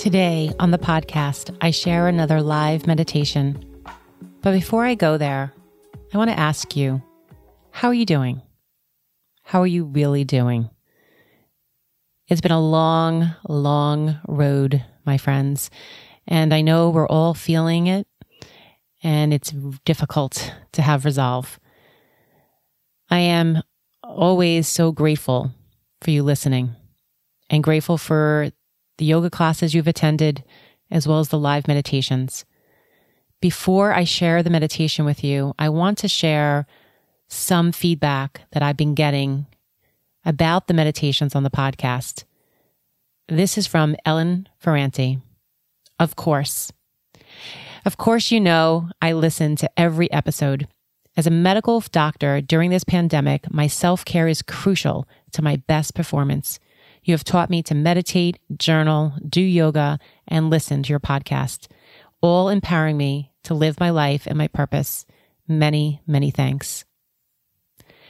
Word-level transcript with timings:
Today 0.00 0.50
on 0.58 0.70
the 0.70 0.78
podcast, 0.78 1.54
I 1.60 1.72
share 1.72 2.08
another 2.08 2.40
live 2.40 2.86
meditation. 2.86 3.62
But 4.40 4.52
before 4.52 4.86
I 4.86 4.94
go 4.94 5.18
there, 5.18 5.52
I 6.14 6.16
want 6.16 6.30
to 6.30 6.38
ask 6.38 6.74
you 6.74 7.02
how 7.70 7.88
are 7.88 7.94
you 7.94 8.06
doing? 8.06 8.40
How 9.42 9.60
are 9.60 9.66
you 9.66 9.84
really 9.84 10.24
doing? 10.24 10.70
It's 12.28 12.40
been 12.40 12.50
a 12.50 12.66
long, 12.66 13.34
long 13.46 14.18
road, 14.26 14.82
my 15.04 15.18
friends. 15.18 15.68
And 16.26 16.54
I 16.54 16.62
know 16.62 16.88
we're 16.88 17.06
all 17.06 17.34
feeling 17.34 17.86
it, 17.86 18.06
and 19.02 19.34
it's 19.34 19.50
difficult 19.84 20.50
to 20.72 20.80
have 20.80 21.04
resolve. 21.04 21.60
I 23.10 23.18
am 23.18 23.62
always 24.02 24.66
so 24.66 24.92
grateful 24.92 25.52
for 26.00 26.10
you 26.10 26.22
listening 26.22 26.74
and 27.50 27.62
grateful 27.62 27.98
for 27.98 28.50
the 29.00 29.06
yoga 29.06 29.30
classes 29.30 29.74
you've 29.74 29.88
attended, 29.88 30.44
as 30.90 31.08
well 31.08 31.20
as 31.20 31.30
the 31.30 31.38
live 31.38 31.66
meditations. 31.66 32.44
Before 33.40 33.94
I 33.94 34.04
share 34.04 34.42
the 34.42 34.50
meditation 34.50 35.06
with 35.06 35.24
you, 35.24 35.54
I 35.58 35.70
want 35.70 35.96
to 35.98 36.08
share 36.08 36.66
some 37.26 37.72
feedback 37.72 38.42
that 38.52 38.62
I've 38.62 38.76
been 38.76 38.94
getting 38.94 39.46
about 40.26 40.66
the 40.66 40.74
meditations 40.74 41.34
on 41.34 41.44
the 41.44 41.50
podcast. 41.50 42.24
This 43.26 43.56
is 43.56 43.66
from 43.66 43.96
Ellen 44.04 44.46
Ferranti. 44.62 45.22
Of 45.98 46.14
course. 46.16 46.70
Of 47.86 47.96
course, 47.96 48.30
you 48.30 48.38
know 48.38 48.90
I 49.00 49.12
listen 49.12 49.56
to 49.56 49.70
every 49.78 50.12
episode. 50.12 50.68
As 51.16 51.26
a 51.26 51.30
medical 51.30 51.80
doctor 51.90 52.42
during 52.42 52.68
this 52.68 52.84
pandemic, 52.84 53.50
my 53.50 53.66
self 53.66 54.04
care 54.04 54.28
is 54.28 54.42
crucial 54.42 55.08
to 55.32 55.40
my 55.40 55.56
best 55.56 55.94
performance. 55.94 56.60
You 57.02 57.14
have 57.14 57.24
taught 57.24 57.50
me 57.50 57.62
to 57.64 57.74
meditate, 57.74 58.38
journal, 58.56 59.14
do 59.26 59.40
yoga, 59.40 59.98
and 60.28 60.50
listen 60.50 60.82
to 60.82 60.90
your 60.90 61.00
podcast, 61.00 61.68
all 62.20 62.48
empowering 62.48 62.96
me 62.96 63.32
to 63.44 63.54
live 63.54 63.80
my 63.80 63.90
life 63.90 64.26
and 64.26 64.36
my 64.36 64.48
purpose. 64.48 65.06
Many, 65.48 66.02
many 66.06 66.30
thanks. 66.30 66.84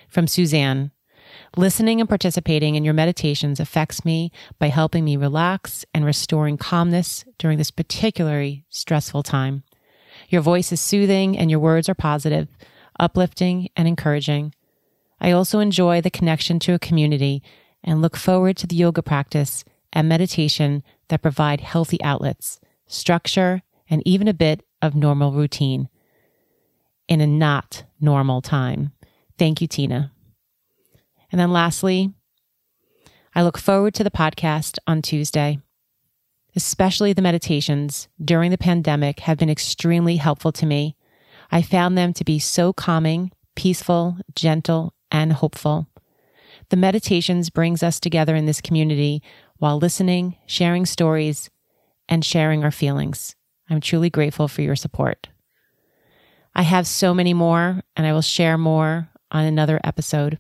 From 0.08 0.26
Suzanne. 0.26 0.90
Listening 1.56 2.00
and 2.00 2.08
participating 2.08 2.74
in 2.74 2.84
your 2.84 2.94
meditations 2.94 3.60
affects 3.60 4.04
me 4.04 4.32
by 4.58 4.68
helping 4.68 5.04
me 5.04 5.16
relax 5.16 5.84
and 5.94 6.04
restoring 6.04 6.56
calmness 6.56 7.24
during 7.38 7.58
this 7.58 7.70
particularly 7.70 8.64
stressful 8.68 9.22
time. 9.22 9.62
Your 10.28 10.42
voice 10.42 10.72
is 10.72 10.80
soothing 10.80 11.38
and 11.38 11.50
your 11.50 11.60
words 11.60 11.88
are 11.88 11.94
positive, 11.94 12.48
uplifting, 12.98 13.68
and 13.76 13.86
encouraging. 13.86 14.54
I 15.20 15.30
also 15.30 15.60
enjoy 15.60 16.00
the 16.00 16.10
connection 16.10 16.58
to 16.60 16.74
a 16.74 16.78
community 16.78 17.42
and 17.82 18.02
look 18.02 18.16
forward 18.16 18.56
to 18.58 18.66
the 18.66 18.76
yoga 18.76 19.02
practice 19.02 19.64
and 19.92 20.08
meditation 20.08 20.82
that 21.08 21.22
provide 21.22 21.60
healthy 21.60 22.02
outlets, 22.02 22.60
structure, 22.86 23.62
and 23.88 24.02
even 24.04 24.28
a 24.28 24.34
bit 24.34 24.62
of 24.80 24.94
normal 24.94 25.32
routine 25.32 25.88
in 27.08 27.20
a 27.20 27.26
not 27.26 27.84
normal 28.00 28.40
time. 28.40 28.92
Thank 29.38 29.60
you, 29.60 29.66
Tina. 29.66 30.12
And 31.32 31.40
then 31.40 31.52
lastly, 31.52 32.12
I 33.34 33.42
look 33.42 33.58
forward 33.58 33.94
to 33.94 34.04
the 34.04 34.10
podcast 34.10 34.78
on 34.86 35.02
Tuesday. 35.02 35.58
Especially 36.56 37.12
the 37.12 37.22
meditations 37.22 38.08
during 38.22 38.50
the 38.50 38.58
pandemic 38.58 39.20
have 39.20 39.38
been 39.38 39.50
extremely 39.50 40.16
helpful 40.16 40.50
to 40.52 40.66
me. 40.66 40.96
I 41.50 41.62
found 41.62 41.96
them 41.96 42.12
to 42.14 42.24
be 42.24 42.38
so 42.40 42.72
calming, 42.72 43.30
peaceful, 43.54 44.16
gentle, 44.34 44.94
and 45.12 45.32
hopeful. 45.32 45.86
The 46.70 46.76
meditations 46.76 47.50
brings 47.50 47.82
us 47.82 47.98
together 47.98 48.36
in 48.36 48.46
this 48.46 48.60
community 48.60 49.22
while 49.58 49.78
listening, 49.78 50.36
sharing 50.46 50.86
stories, 50.86 51.50
and 52.08 52.24
sharing 52.24 52.64
our 52.64 52.70
feelings. 52.70 53.34
I'm 53.68 53.80
truly 53.80 54.08
grateful 54.08 54.48
for 54.48 54.62
your 54.62 54.76
support. 54.76 55.28
I 56.54 56.62
have 56.62 56.86
so 56.86 57.12
many 57.12 57.34
more, 57.34 57.82
and 57.96 58.06
I 58.06 58.12
will 58.12 58.22
share 58.22 58.56
more 58.56 59.10
on 59.30 59.44
another 59.44 59.80
episode. 59.84 60.38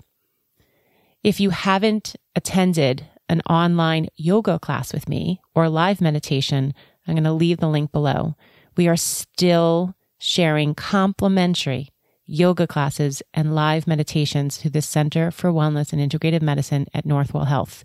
If 1.22 1.40
you 1.40 1.50
haven't 1.50 2.16
attended 2.34 3.06
an 3.28 3.42
online 3.48 4.08
yoga 4.16 4.58
class 4.58 4.92
with 4.92 5.08
me 5.08 5.40
or 5.54 5.68
live 5.68 6.00
meditation, 6.00 6.74
I'm 7.06 7.14
going 7.14 7.24
to 7.24 7.32
leave 7.32 7.58
the 7.58 7.68
link 7.68 7.92
below. 7.92 8.36
We 8.76 8.88
are 8.88 8.96
still 8.96 9.94
sharing 10.18 10.74
complimentary 10.74 11.90
yoga 12.30 12.66
classes, 12.66 13.22
and 13.34 13.54
live 13.54 13.86
meditations 13.86 14.56
through 14.56 14.70
the 14.70 14.82
Center 14.82 15.30
for 15.30 15.50
Wellness 15.50 15.92
and 15.92 16.00
Integrative 16.00 16.42
Medicine 16.42 16.86
at 16.94 17.04
Northwell 17.04 17.48
Health. 17.48 17.84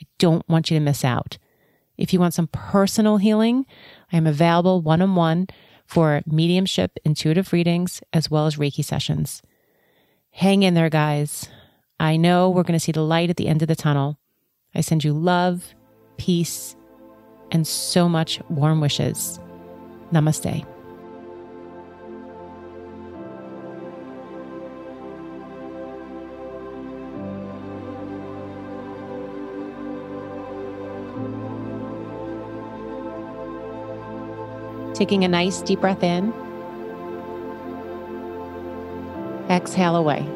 I 0.00 0.06
don't 0.18 0.48
want 0.48 0.70
you 0.70 0.78
to 0.78 0.84
miss 0.84 1.04
out. 1.04 1.38
If 1.98 2.12
you 2.12 2.20
want 2.20 2.34
some 2.34 2.48
personal 2.48 3.18
healing, 3.18 3.66
I 4.12 4.16
am 4.16 4.26
available 4.26 4.80
one 4.80 5.02
on 5.02 5.14
one 5.14 5.48
for 5.86 6.22
mediumship, 6.26 6.98
intuitive 7.04 7.52
readings, 7.52 8.02
as 8.12 8.30
well 8.30 8.46
as 8.46 8.56
Reiki 8.56 8.84
sessions. 8.84 9.42
Hang 10.30 10.62
in 10.62 10.74
there, 10.74 10.90
guys. 10.90 11.48
I 12.00 12.16
know 12.16 12.50
we're 12.50 12.62
going 12.62 12.78
to 12.78 12.80
see 12.80 12.92
the 12.92 13.02
light 13.02 13.30
at 13.30 13.36
the 13.36 13.48
end 13.48 13.62
of 13.62 13.68
the 13.68 13.76
tunnel. 13.76 14.18
I 14.74 14.80
send 14.80 15.04
you 15.04 15.12
love, 15.12 15.74
peace, 16.18 16.76
and 17.50 17.66
so 17.66 18.08
much 18.08 18.40
warm 18.48 18.80
wishes. 18.80 19.38
Namaste. 20.12 20.66
Taking 34.96 35.24
a 35.24 35.28
nice 35.28 35.60
deep 35.60 35.82
breath 35.82 36.02
in. 36.02 36.32
Exhale 39.50 39.94
away. 39.94 40.26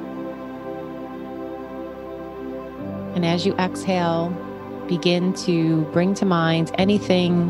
And 3.15 3.25
as 3.25 3.47
you 3.47 3.55
exhale, 3.55 4.29
begin 4.87 5.33
to 5.47 5.83
bring 5.93 6.13
to 6.15 6.27
mind 6.27 6.73
anything 6.75 7.49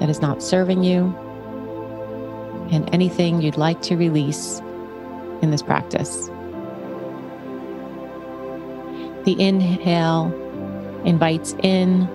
that 0.00 0.10
is 0.10 0.20
not 0.20 0.42
serving 0.42 0.82
you 0.82 1.14
and 2.72 2.92
anything 2.92 3.40
you'd 3.40 3.56
like 3.56 3.80
to 3.82 3.96
release 3.96 4.60
in 5.40 5.52
this 5.52 5.62
practice. 5.62 6.26
The 9.24 9.36
inhale 9.38 10.32
invites 11.04 11.54
in 11.62 12.08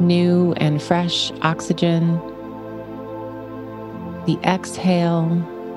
new 0.00 0.52
and 0.54 0.82
fresh 0.82 1.32
oxygen. 1.42 2.16
The 4.26 4.38
exhale 4.44 5.26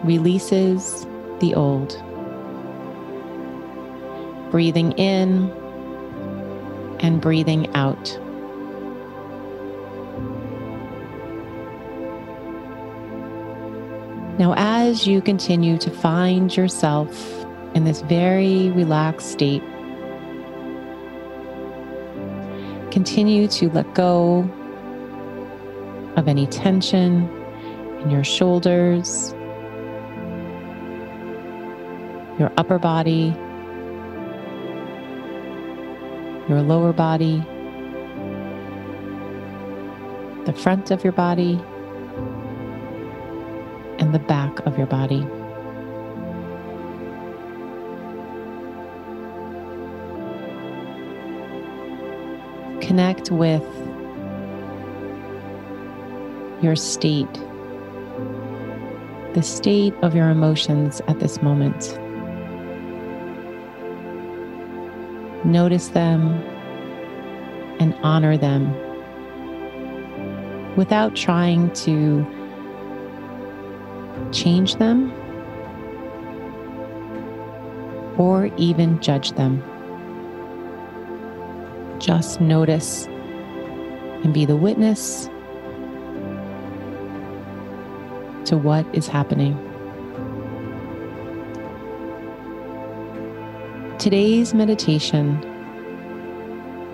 releases 0.03 1.05
the 1.39 1.53
old. 1.55 2.01
Breathing 4.51 4.93
in 4.93 5.51
and 6.99 7.21
breathing 7.21 7.73
out. 7.75 8.19
Now, 14.39 14.53
as 14.55 15.07
you 15.07 15.21
continue 15.21 15.79
to 15.79 15.89
find 15.89 16.55
yourself 16.55 17.45
in 17.73 17.85
this 17.85 18.01
very 18.01 18.69
relaxed 18.69 19.31
state, 19.31 19.63
continue 22.97 23.47
to 23.47 23.69
let 23.69 23.93
go 23.93 24.39
of 26.15 26.27
any 26.27 26.47
tension 26.47 27.29
in 28.01 28.09
your 28.09 28.23
shoulders, 28.23 29.35
your 32.39 32.51
upper 32.57 32.79
body, 32.79 33.31
your 36.49 36.63
lower 36.63 36.91
body, 36.91 37.37
the 40.47 40.53
front 40.53 40.89
of 40.89 41.03
your 41.03 41.13
body, 41.13 41.61
and 43.99 44.11
the 44.11 44.23
back 44.27 44.59
of 44.65 44.75
your 44.75 44.87
body. 44.87 45.23
Connect 52.97 53.29
with 53.29 53.61
your 56.63 56.75
state, 56.75 57.31
the 59.35 59.43
state 59.43 59.93
of 60.01 60.15
your 60.15 60.31
emotions 60.31 60.99
at 61.07 61.19
this 61.19 61.39
moment. 61.43 61.95
Notice 65.45 65.89
them 65.89 66.41
and 67.79 67.93
honor 68.01 68.35
them 68.35 68.73
without 70.75 71.15
trying 71.15 71.71
to 71.73 72.25
change 74.31 74.77
them 74.77 75.13
or 78.17 78.49
even 78.57 78.99
judge 79.01 79.33
them. 79.33 79.61
Just 81.99 82.39
notice 82.39 83.07
and 84.23 84.33
be 84.33 84.45
the 84.45 84.55
witness 84.55 85.25
to 88.45 88.55
what 88.55 88.85
is 88.93 89.07
happening. 89.07 89.57
Today's 93.97 94.53
meditation, 94.53 95.41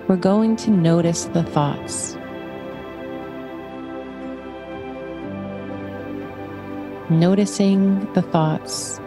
we're 0.08 0.16
going 0.16 0.56
to 0.56 0.70
notice 0.70 1.26
the 1.26 1.42
thoughts. 1.42 2.16
Noticing 7.10 8.10
the 8.14 8.22
thoughts 8.22 8.98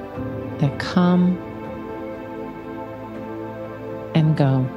that 0.60 0.78
come 0.80 1.38
and 4.14 4.38
go. 4.38 4.70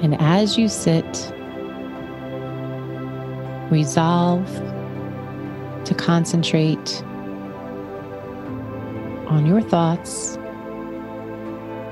And 0.00 0.20
as 0.20 0.56
you 0.56 0.68
sit, 0.68 1.32
resolve 3.70 4.46
to 5.84 5.94
concentrate 5.94 7.02
on 9.28 9.44
your 9.44 9.60
thoughts 9.60 10.36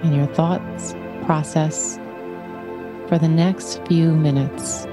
and 0.05 0.15
your 0.15 0.27
thoughts 0.27 0.95
process 1.25 1.97
for 3.09 3.19
the 3.19 3.29
next 3.29 3.85
few 3.87 4.15
minutes. 4.15 4.87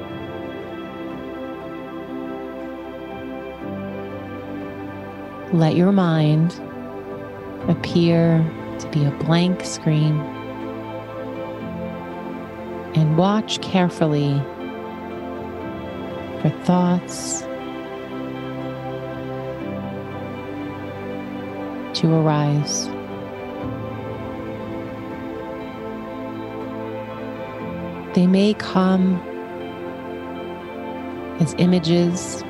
Let 5.54 5.76
your 5.76 5.92
mind 5.92 6.60
appear 7.70 8.40
to 8.80 8.90
be 8.90 9.06
a 9.06 9.12
blank 9.24 9.64
screen 9.64 10.20
and 12.96 13.18
watch 13.18 13.60
carefully 13.62 14.40
for 16.42 16.50
thoughts 16.64 17.42
to 22.00 22.14
arise. 22.14 22.90
They 28.16 28.28
may 28.28 28.54
come 28.54 29.16
as 31.40 31.56
images 31.58 32.44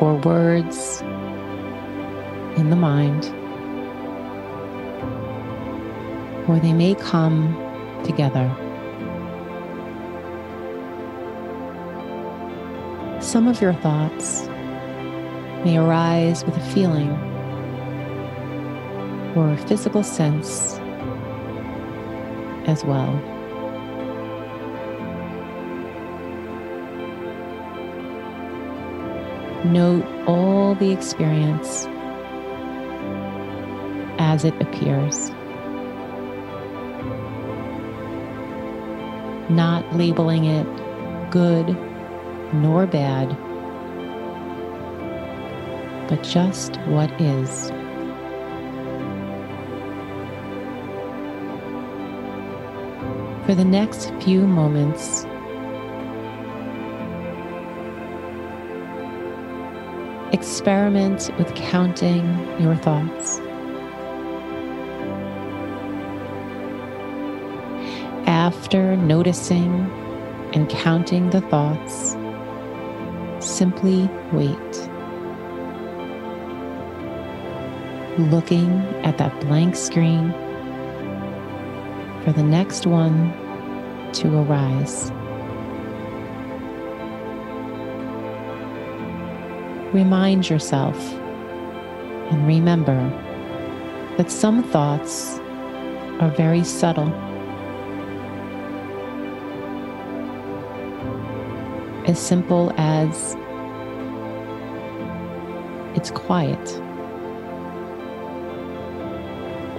or 0.00 0.14
words 0.14 1.02
in 2.56 2.70
the 2.70 2.76
mind, 2.76 3.26
or 6.48 6.58
they 6.58 6.72
may 6.72 6.94
come 6.94 7.54
together. 8.04 8.50
Some 13.20 13.46
of 13.48 13.60
your 13.60 13.72
thoughts 13.74 14.46
may 15.64 15.78
arise 15.78 16.44
with 16.44 16.56
a 16.56 16.72
feeling 16.74 17.10
or 19.36 19.52
a 19.52 19.56
physical 19.68 20.02
sense 20.02 20.78
as 22.66 22.84
well. 22.84 23.12
Note 29.64 30.04
all 30.26 30.74
the 30.74 30.90
experience 30.90 31.86
as 34.18 34.44
it 34.44 34.60
appears. 34.60 35.30
Not 39.52 39.94
labeling 39.94 40.46
it 40.46 40.66
good 41.30 41.76
nor 42.54 42.86
bad, 42.86 43.28
but 46.08 46.22
just 46.22 46.76
what 46.86 47.10
is. 47.20 47.70
For 53.44 53.54
the 53.54 53.64
next 53.66 54.10
few 54.22 54.46
moments, 54.46 55.26
experiment 60.32 61.30
with 61.36 61.54
counting 61.54 62.24
your 62.58 62.76
thoughts. 62.76 63.38
After 68.72 68.96
noticing 68.96 69.70
and 70.54 70.66
counting 70.66 71.28
the 71.28 71.42
thoughts, 71.42 72.16
simply 73.46 74.08
wait. 74.32 74.88
Looking 78.18 78.70
at 79.04 79.18
that 79.18 79.38
blank 79.42 79.76
screen 79.76 80.32
for 82.24 82.32
the 82.32 82.42
next 82.42 82.86
one 82.86 83.34
to 84.14 84.38
arise. 84.38 85.10
Remind 89.92 90.48
yourself 90.48 90.96
and 92.30 92.46
remember 92.46 92.96
that 94.16 94.30
some 94.30 94.62
thoughts 94.62 95.38
are 96.20 96.32
very 96.34 96.64
subtle. 96.64 97.31
As 102.06 102.18
simple 102.18 102.72
as 102.76 103.36
it's 105.94 106.10
quiet 106.10 106.82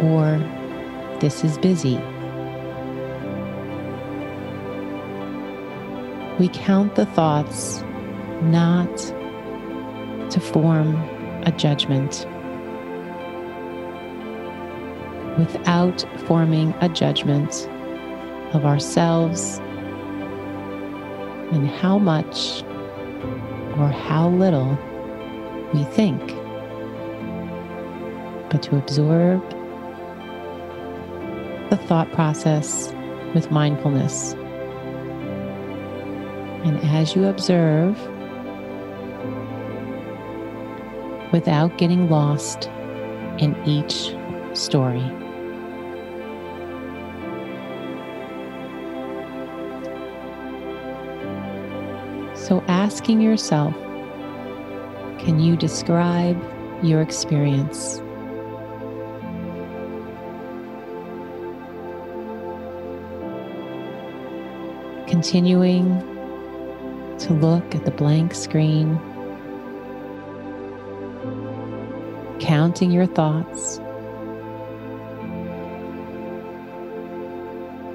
or 0.02 0.38
this 1.20 1.44
is 1.44 1.58
busy. 1.58 1.98
We 6.40 6.50
count 6.50 6.96
the 6.96 7.06
thoughts 7.06 7.82
not 8.42 8.96
to 10.32 10.40
form 10.40 10.96
a 11.46 11.52
judgment. 11.52 12.26
Without 15.38 16.06
forming 16.26 16.74
a 16.82 16.90
judgment 16.90 17.70
of 18.54 18.66
ourselves 18.66 19.60
and 21.54 21.68
how 21.68 21.98
much 21.98 22.64
or 23.78 23.88
how 23.90 24.30
little 24.30 24.78
we 25.74 25.84
think, 25.86 26.22
but 28.50 28.62
to 28.64 28.76
absorb 28.78 29.42
the 31.70 31.78
thought 31.88 32.12
process 32.12 32.94
with 33.34 33.52
mindfulness. 33.52 34.34
And 36.64 36.78
as 36.84 37.16
you 37.16 37.26
observe, 37.26 37.98
without 41.32 41.78
getting 41.78 42.10
lost 42.10 42.70
in 43.40 43.56
each 43.66 44.16
story. 44.56 45.23
So, 52.44 52.62
asking 52.68 53.22
yourself, 53.22 53.74
can 55.18 55.40
you 55.40 55.56
describe 55.56 56.38
your 56.84 57.02
experience? 57.02 58.00
Continuing 65.08 66.02
to 67.20 67.34
look 67.34 67.74
at 67.76 67.86
the 67.86 67.92
blank 67.92 68.36
screen 68.36 69.00
counting 72.42 72.92
your 72.92 73.06
thoughts, 73.06 73.80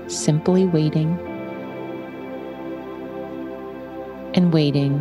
simply 0.07 0.65
waiting. 0.65 1.28
And 4.39 4.53
waiting 4.53 4.97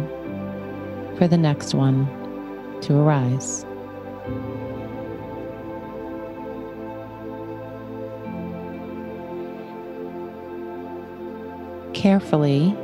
for 1.16 1.28
the 1.28 1.38
next 1.38 1.76
one 1.76 2.08
to 2.82 2.98
arise. 2.98 3.64
Carefully 11.94 12.76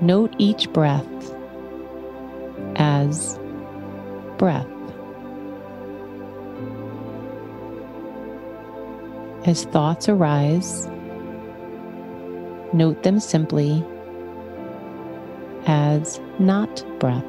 note 0.00 0.34
each 0.38 0.72
breath 0.72 1.04
as 2.76 3.38
breath. 4.38 4.66
As 9.44 9.64
thoughts 9.64 10.08
arise, 10.08 10.86
note 12.72 13.02
them 13.02 13.20
simply 13.20 13.84
not 16.38 16.84
breath. 16.98 17.24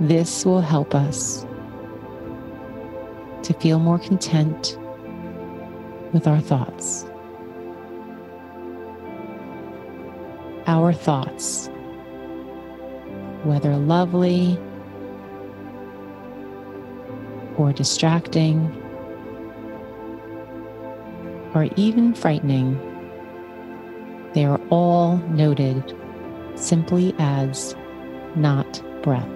This 0.00 0.44
will 0.44 0.60
help 0.60 0.94
us 0.94 1.44
to 3.42 3.52
feel 3.54 3.78
more 3.80 3.98
content 3.98 4.78
with 6.12 6.26
our 6.26 6.40
thoughts. 6.40 7.04
Our 10.66 10.92
thoughts, 10.92 11.68
whether 13.42 13.76
lovely 13.76 14.58
or 17.56 17.72
distracting 17.72 18.70
or 21.54 21.68
even 21.76 22.14
frightening, 22.14 22.87
they 24.34 24.44
are 24.44 24.60
all 24.70 25.16
noted 25.28 25.94
simply 26.54 27.14
as 27.18 27.74
not 28.36 28.82
breath. 29.02 29.26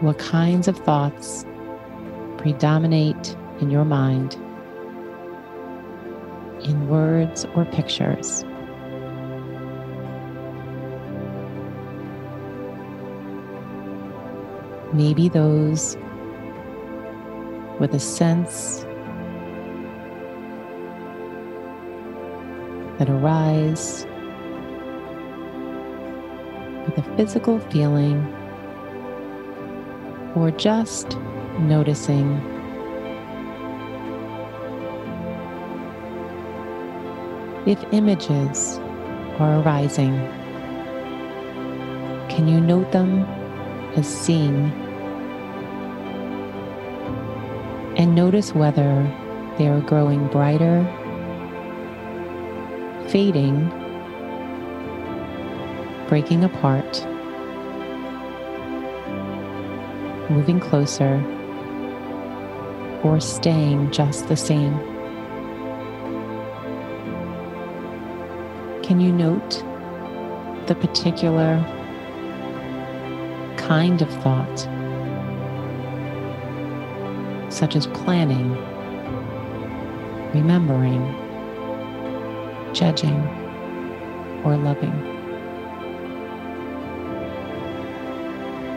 What 0.00 0.18
kinds 0.18 0.68
of 0.68 0.78
thoughts 0.78 1.44
predominate 2.38 3.36
in 3.60 3.70
your 3.70 3.84
mind 3.84 4.34
in 6.62 6.88
words 6.88 7.44
or 7.54 7.64
pictures? 7.66 8.44
Maybe 14.92 15.28
those 15.28 15.96
with 17.78 17.94
a 17.94 18.00
sense 18.00 18.84
that 23.00 23.08
arise 23.08 24.06
with 26.84 26.98
a 26.98 27.16
physical 27.16 27.58
feeling 27.70 28.22
or 30.36 30.50
just 30.50 31.16
noticing. 31.60 32.36
If 37.66 37.82
images 37.90 38.78
are 39.38 39.62
arising, 39.62 40.12
can 42.28 42.48
you 42.48 42.60
note 42.60 42.92
them 42.92 43.24
as 43.96 44.06
seen? 44.06 44.70
And 47.96 48.14
notice 48.14 48.54
whether 48.54 49.02
they 49.56 49.68
are 49.68 49.80
growing 49.80 50.28
brighter, 50.28 50.86
fading, 53.10 53.68
breaking 56.08 56.44
apart 56.44 57.06
moving 60.30 60.60
closer, 60.60 61.20
or 63.02 63.18
staying 63.20 63.90
just 63.90 64.28
the 64.28 64.36
same. 64.36 64.78
Can 68.82 69.00
you 69.00 69.12
note 69.12 69.64
the 70.66 70.74
particular 70.76 71.58
kind 73.56 74.02
of 74.02 74.08
thought, 74.22 74.58
such 77.52 77.74
as 77.74 77.86
planning, 77.88 78.52
remembering, 80.32 81.02
judging, 82.72 83.20
or 84.44 84.56
loving? 84.56 84.94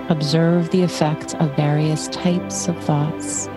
Observe 0.09 0.69
the 0.71 0.83
effect 0.83 1.33
of 1.35 1.55
various 1.55 2.07
types 2.09 2.67
of 2.67 2.77
thoughts. 2.83 3.49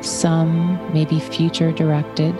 Some 0.00 0.78
may 0.94 1.04
be 1.04 1.18
future 1.18 1.72
directed. 1.72 2.34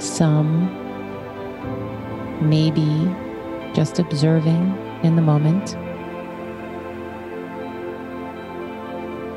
Some 0.00 0.70
may 2.48 2.70
be 2.70 3.14
just 3.86 4.00
observing 4.00 4.76
in 5.04 5.14
the 5.14 5.22
moment. 5.22 5.76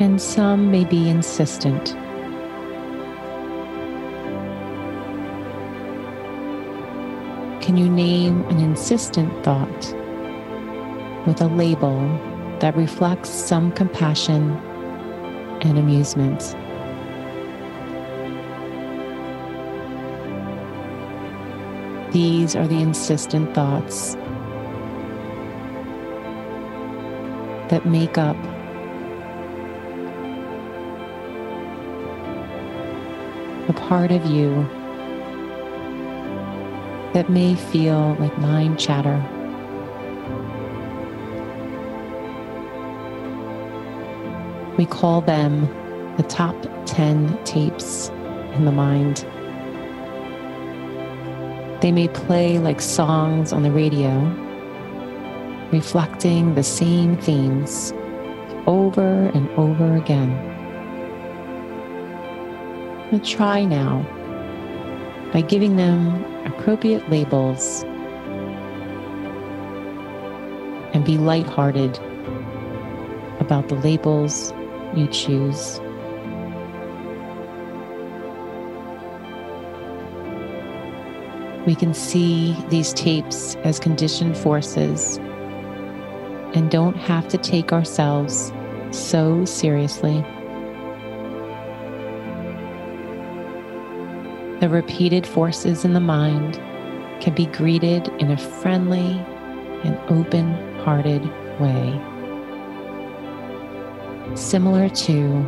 and 0.01 0.21
some 0.21 0.71
may 0.71 0.85
be 0.85 1.09
insistent. 1.09 1.87
Can 7.61 7.75
you 7.75 7.89
name 7.89 8.43
an 8.43 8.59
insistent 8.59 9.43
thought 9.43 9.93
with 11.27 11.41
a 11.41 11.51
label 11.53 11.99
that 12.61 12.77
reflects 12.77 13.29
some 13.29 13.73
compassion 13.73 14.51
and 15.63 15.77
amusement? 15.77 16.55
These 22.11 22.55
are 22.55 22.67
the 22.67 22.81
insistent 22.81 23.53
thoughts 23.53 24.15
that 27.69 27.85
make 27.85 28.17
up 28.17 28.35
the 33.67 33.73
part 33.73 34.11
of 34.11 34.25
you 34.25 34.67
that 37.13 37.29
may 37.29 37.53
feel 37.53 38.15
like 38.19 38.35
mind 38.39 38.79
chatter. 38.79 39.23
We 44.79 44.87
call 44.87 45.21
them 45.21 45.67
the 46.17 46.23
top 46.23 46.55
10 46.87 47.43
tapes 47.43 48.09
in 48.55 48.65
the 48.65 48.71
mind. 48.71 49.27
They 51.81 51.93
may 51.93 52.09
play 52.09 52.59
like 52.59 52.81
songs 52.81 53.53
on 53.53 53.63
the 53.63 53.71
radio, 53.71 54.12
reflecting 55.71 56.55
the 56.55 56.63
same 56.63 57.15
themes 57.17 57.93
over 58.67 59.31
and 59.33 59.50
over 59.51 59.95
again. 59.95 60.31
But 63.09 63.24
try 63.24 63.63
now 63.63 64.05
by 65.31 65.41
giving 65.41 65.77
them 65.77 66.24
appropriate 66.45 67.09
labels 67.09 67.83
and 70.93 71.05
be 71.05 71.17
lighthearted 71.17 71.98
about 73.39 73.69
the 73.69 73.75
labels 73.75 74.51
you 74.95 75.07
choose. 75.07 75.79
We 81.65 81.75
can 81.75 81.93
see 81.93 82.55
these 82.69 82.93
tapes 82.93 83.55
as 83.57 83.79
conditioned 83.79 84.37
forces 84.37 85.17
and 86.55 86.71
don't 86.71 86.95
have 86.95 87.27
to 87.29 87.37
take 87.37 87.71
ourselves 87.71 88.51
so 88.91 89.45
seriously. 89.45 90.25
The 94.59 94.69
repeated 94.69 95.27
forces 95.27 95.85
in 95.85 95.93
the 95.93 95.99
mind 95.99 96.55
can 97.21 97.33
be 97.35 97.45
greeted 97.45 98.07
in 98.19 98.31
a 98.31 98.37
friendly 98.37 99.19
and 99.83 99.97
open 100.09 100.53
hearted 100.79 101.23
way. 101.59 101.99
Similar 104.35 104.89
to, 104.89 105.45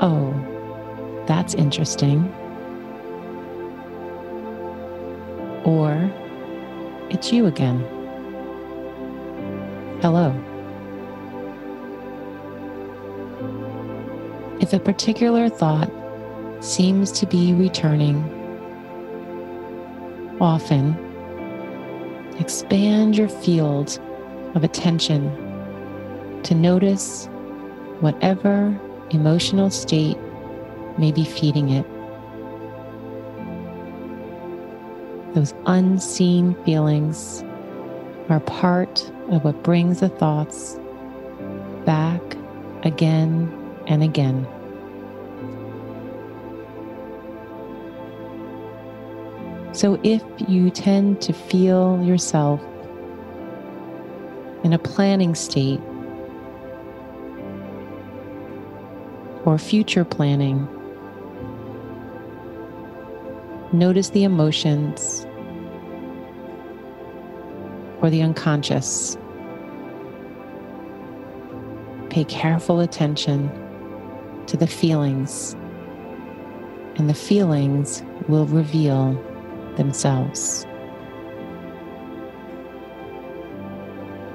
oh, 0.00 1.24
that's 1.26 1.54
interesting. 1.54 2.32
Or 5.64 6.10
it's 7.10 7.32
you 7.32 7.46
again. 7.46 7.80
Hello. 10.00 10.34
If 14.60 14.72
a 14.72 14.78
particular 14.78 15.48
thought 15.48 15.90
seems 16.60 17.12
to 17.12 17.26
be 17.26 17.52
returning 17.52 18.22
often, 20.40 20.96
expand 22.38 23.16
your 23.16 23.28
field 23.28 24.00
of 24.54 24.64
attention 24.64 25.30
to 26.42 26.54
notice 26.54 27.26
whatever 28.00 28.78
emotional 29.10 29.70
state 29.70 30.18
may 30.98 31.12
be 31.12 31.24
feeding 31.24 31.70
it. 31.70 31.86
Those 35.34 35.54
unseen 35.64 36.54
feelings 36.64 37.42
are 38.28 38.40
part 38.40 39.10
of 39.30 39.44
what 39.44 39.62
brings 39.62 40.00
the 40.00 40.10
thoughts 40.10 40.78
back 41.86 42.20
again 42.82 43.50
and 43.86 44.02
again. 44.02 44.46
So, 49.72 49.98
if 50.02 50.22
you 50.48 50.68
tend 50.70 51.22
to 51.22 51.32
feel 51.32 52.02
yourself 52.04 52.60
in 54.64 54.74
a 54.74 54.78
planning 54.78 55.34
state 55.34 55.80
or 59.46 59.56
future 59.56 60.04
planning, 60.04 60.68
notice 63.72 64.10
the 64.10 64.24
emotions 64.24 65.26
or 68.00 68.10
the 68.10 68.20
unconscious. 68.20 69.16
Pay 72.10 72.24
careful 72.24 72.80
attention 72.80 73.50
to 74.46 74.56
the 74.56 74.66
feelings, 74.66 75.54
and 76.96 77.08
the 77.08 77.14
feelings 77.14 78.02
will 78.28 78.46
reveal 78.46 79.14
themselves. 79.76 80.66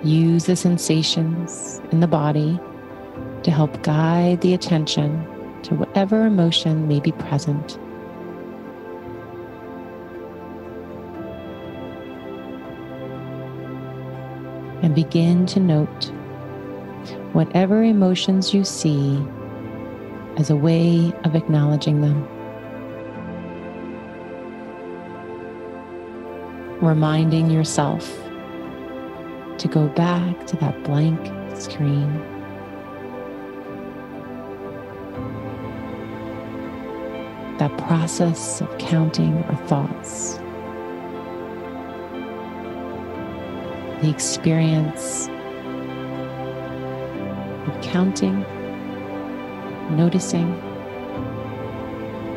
Use 0.04 0.46
the 0.46 0.56
sensations 0.56 1.82
in 1.92 2.00
the 2.00 2.08
body 2.08 2.60
to 3.44 3.52
help 3.52 3.84
guide 3.84 4.42
the 4.42 4.54
attention 4.54 5.26
to 5.64 5.76
whatever 5.76 6.26
emotion 6.26 6.88
may 6.88 7.00
be 7.00 7.12
present. 7.12 7.78
And 14.88 14.96
begin 14.96 15.46
to 15.48 15.60
note 15.60 16.06
whatever 17.34 17.84
emotions 17.84 18.54
you 18.54 18.64
see 18.64 19.22
as 20.38 20.50
a 20.50 20.56
way 20.56 21.12
of 21.26 21.36
acknowledging 21.36 22.00
them. 22.00 22.26
reminding 26.82 27.52
yourself 27.52 28.16
to 29.58 29.68
go 29.68 29.90
back 29.90 30.48
to 30.48 30.56
that 30.56 30.82
blank 30.86 31.20
screen. 31.60 32.14
That 37.58 37.78
process 37.78 38.62
of 38.62 38.78
counting 38.78 39.44
our 39.44 39.68
thoughts, 39.68 40.40
the 44.02 44.10
experience 44.10 45.28
of 47.68 47.82
counting, 47.82 48.42
noticing, 49.96 50.54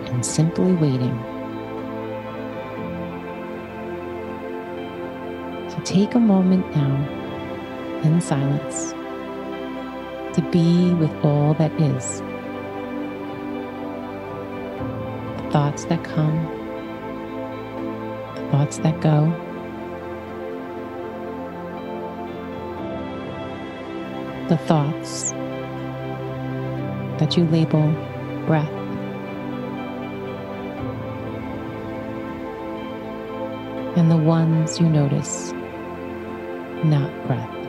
and 0.06 0.24
simply 0.24 0.72
waiting. 0.72 1.16
So 5.68 5.78
take 5.84 6.14
a 6.14 6.18
moment 6.18 6.64
now 6.74 8.00
in 8.04 8.20
silence 8.22 8.92
to 10.34 10.42
be 10.50 10.94
with 10.94 11.12
all 11.24 11.52
that 11.54 11.72
is. 11.80 12.20
The 15.36 15.50
thoughts 15.50 15.84
that 15.86 16.02
come, 16.04 16.44
the 18.34 18.50
thoughts 18.50 18.78
that 18.78 19.00
go. 19.00 19.49
The 24.50 24.58
thoughts 24.58 25.30
that 27.20 27.36
you 27.36 27.44
label 27.44 27.92
breath. 28.46 28.68
And 33.96 34.10
the 34.10 34.16
ones 34.16 34.80
you 34.80 34.88
notice 34.88 35.52
not 36.82 37.12
breath. 37.28 37.59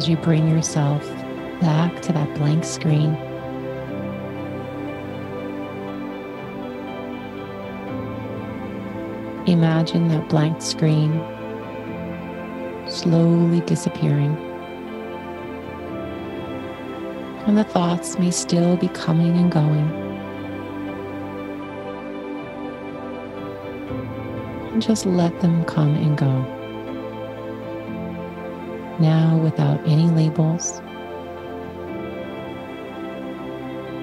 As 0.00 0.08
you 0.08 0.16
bring 0.16 0.48
yourself 0.48 1.06
back 1.60 2.00
to 2.00 2.10
that 2.10 2.34
blank 2.36 2.64
screen. 2.64 3.14
Imagine 9.46 10.08
that 10.08 10.26
blank 10.30 10.62
screen 10.62 11.12
slowly 12.88 13.60
disappearing. 13.66 14.34
And 17.46 17.58
the 17.58 17.64
thoughts 17.64 18.18
may 18.18 18.30
still 18.30 18.78
be 18.78 18.88
coming 18.88 19.36
and 19.36 19.52
going. 19.52 19.90
And 24.72 24.80
just 24.80 25.04
let 25.04 25.38
them 25.42 25.62
come 25.66 25.94
and 25.94 26.16
go 26.16 26.59
now 29.00 29.38
without 29.38 29.80
any 29.86 30.08
labels. 30.08 30.80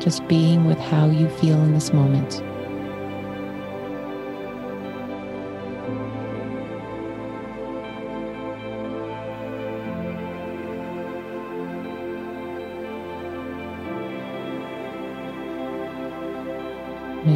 Just 0.04 0.28
being 0.28 0.66
with 0.66 0.80
how 0.80 1.10
you 1.10 1.30
feel 1.30 1.62
in 1.64 1.74
this 1.74 1.94
moment. 1.94 2.42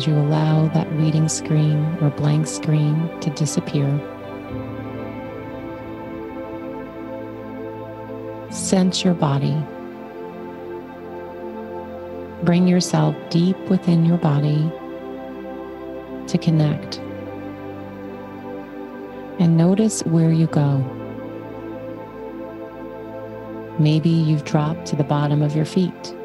as 0.02 0.08
you 0.08 0.15
allow 0.15 0.67
that 0.69 0.91
reading 0.93 1.28
screen 1.28 1.78
or 2.02 2.10
blank 2.12 2.47
screen 2.47 3.10
to 3.19 3.30
disappear, 3.32 3.88
sense 8.72 9.04
your 9.04 9.14
body. 9.14 9.62
Bring 12.46 12.70
yourself 12.70 13.14
deep 13.30 13.58
within 13.68 14.06
your 14.06 14.18
body 14.18 14.72
to 16.28 16.38
connect. 16.38 17.00
And 19.40 19.58
notice 19.58 20.06
where 20.06 20.32
you 20.32 20.48
go. 20.48 20.78
Maybe 23.78 24.08
you've 24.08 24.46
dropped 24.46 24.86
to 24.86 24.96
the 24.96 25.04
bottom 25.04 25.42
of 25.42 25.54
your 25.54 25.66
feet. 25.66 26.16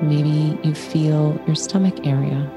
Maybe 0.00 0.58
you 0.66 0.74
feel 0.74 1.38
your 1.46 1.54
stomach 1.54 2.06
area. 2.06 2.50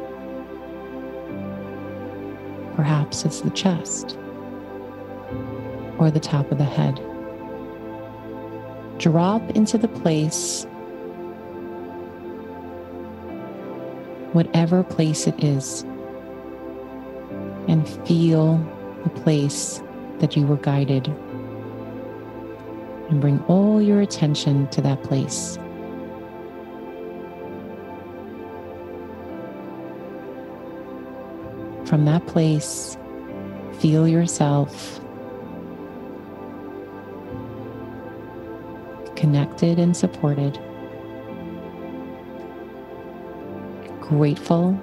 Perhaps 2.78 3.26
it's 3.26 3.42
the 3.42 3.50
chest 3.50 4.18
or 5.98 6.10
the 6.10 6.22
top 6.22 6.50
of 6.54 6.58
the 6.58 6.64
head. 6.64 7.11
Drop 9.02 9.50
into 9.56 9.80
the 9.80 9.88
place, 9.88 10.66
whatever 14.32 14.84
place 14.84 15.26
it 15.26 15.44
is, 15.44 15.82
and 17.68 17.90
feel 18.06 18.58
the 19.04 19.10
place 19.10 19.82
that 20.20 20.38
you 20.38 20.46
were 20.46 20.58
guided. 20.58 21.08
And 23.10 23.20
bring 23.20 23.40
all 23.48 23.82
your 23.82 24.02
attention 24.02 24.68
to 24.68 24.82
that 24.82 25.02
place. 25.02 25.58
From 31.86 32.06
that 32.06 32.28
place, 32.28 33.00
feel 33.80 34.08
yourself 34.08 35.01
connected 39.21 39.77
and 39.77 39.95
supported, 39.95 40.60
grateful. 44.01 44.75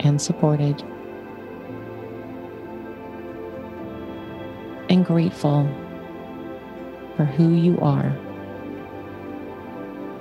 And 0.00 0.22
supported, 0.22 0.80
and 4.88 5.04
grateful 5.04 5.68
for 7.16 7.24
who 7.24 7.52
you 7.54 7.76
are 7.80 8.16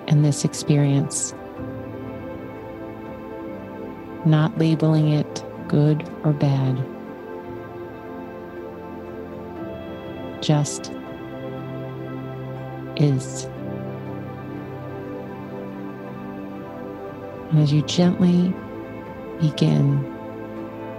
and 0.08 0.26
this 0.26 0.44
experience. 0.44 1.36
Not 4.26 4.58
labeling 4.58 5.10
it 5.10 5.46
good 5.68 6.04
or 6.24 6.34
bad, 6.34 6.84
just 10.48 10.94
is. 12.96 13.44
And 17.52 17.60
as 17.60 17.74
you 17.74 17.82
gently 17.82 18.54
begin 19.42 20.02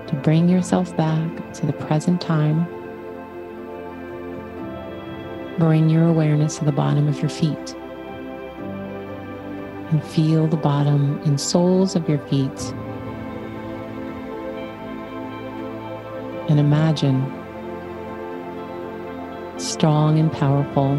to 0.06 0.14
bring 0.22 0.50
yourself 0.50 0.94
back 0.98 1.54
to 1.54 1.64
the 1.64 1.72
present 1.72 2.20
time, 2.20 2.66
bring 5.58 5.88
your 5.88 6.06
awareness 6.06 6.58
to 6.58 6.66
the 6.66 6.72
bottom 6.72 7.08
of 7.08 7.18
your 7.20 7.30
feet 7.30 7.74
and 9.90 10.04
feel 10.04 10.46
the 10.46 10.58
bottom 10.58 11.18
and 11.22 11.40
soles 11.40 11.96
of 11.96 12.06
your 12.06 12.18
feet. 12.28 12.74
And 16.50 16.60
imagine 16.60 17.47
strong 19.78 20.18
and 20.18 20.32
powerful, 20.32 20.96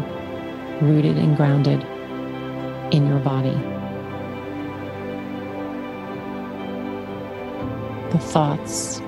rooted 0.80 1.18
and 1.18 1.36
grounded 1.36 1.82
in 2.94 3.06
your 3.06 3.18
body. 3.18 3.52
The 8.10 8.18
thoughts 8.18 9.00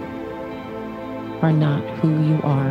are 1.41 1.55
not 1.55 1.83
who 2.01 2.11
you 2.23 2.39
are. 2.43 2.71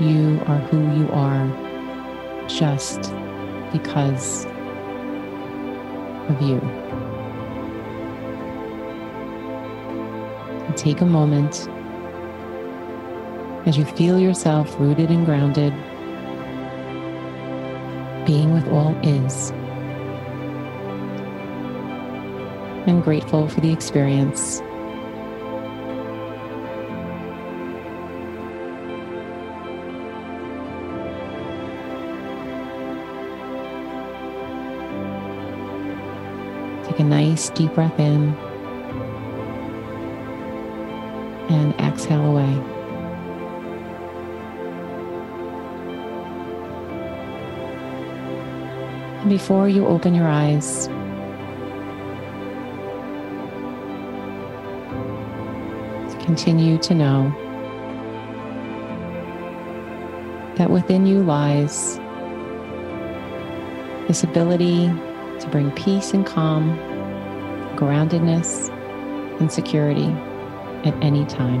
You 0.00 0.40
are 0.46 0.58
who 0.58 0.80
you 0.98 1.08
are 1.12 1.46
just 2.48 3.14
because 3.70 4.46
of 6.28 6.42
you. 6.42 6.60
Take 10.74 11.00
a 11.00 11.06
moment 11.06 11.68
as 13.66 13.76
you 13.76 13.84
feel 13.84 14.18
yourself 14.18 14.74
rooted 14.78 15.10
and 15.10 15.26
grounded, 15.26 15.72
being 18.26 18.52
with 18.54 18.66
all 18.68 18.96
is, 19.02 19.50
and 22.86 23.02
grateful 23.02 23.48
for 23.48 23.60
the 23.60 23.70
experience. 23.72 24.60
Take 36.88 36.98
a 37.00 37.04
nice 37.04 37.50
deep 37.50 37.74
breath 37.74 37.98
in 38.00 38.34
and 41.50 41.74
exhale 41.80 42.24
away. 42.24 42.79
Before 49.28 49.68
you 49.68 49.86
open 49.86 50.14
your 50.14 50.26
eyes, 50.26 50.88
continue 56.24 56.78
to 56.78 56.94
know 56.94 57.30
that 60.56 60.70
within 60.70 61.06
you 61.06 61.22
lies 61.22 61.96
this 64.06 64.22
ability 64.22 64.86
to 65.40 65.48
bring 65.50 65.70
peace 65.72 66.12
and 66.12 66.26
calm 66.26 66.76
groundedness 67.76 68.68
and 69.40 69.50
security 69.50 70.08
at 70.84 70.94
any 71.02 71.24
time. 71.26 71.60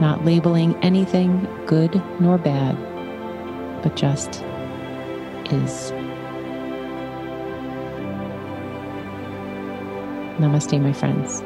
Not 0.00 0.24
labeling 0.24 0.74
anything 0.82 1.46
good 1.66 2.02
nor 2.20 2.38
bad, 2.38 2.76
but 3.82 3.96
just 3.96 4.42
is. 5.50 5.92
Namaste, 10.38 10.80
my 10.80 10.92
friends. 10.92 11.42